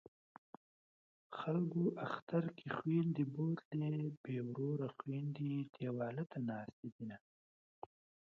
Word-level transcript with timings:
خلکو 1.39 1.83
اختر 2.07 2.43
کې 2.57 2.67
خویندې 2.75 3.23
بوتلې 3.33 3.93
بې 4.23 4.37
وروره 4.49 4.87
خویندې 4.97 5.51
دېواله 5.75 6.23
ته 6.31 6.37
ناستې 6.47 6.87
دینه 6.95 7.17